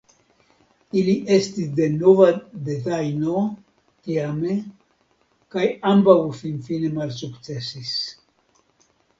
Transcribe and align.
Ili 0.99 1.13
estis 1.35 1.67
de 1.79 1.89
nova 1.97 2.29
dezajno 2.69 3.43
tiame 4.07 4.57
kaj 5.57 5.69
ambaŭ 5.93 6.19
finfine 6.41 6.91
malsukcesis. 6.97 7.95